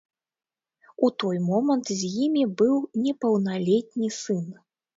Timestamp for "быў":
2.63-2.81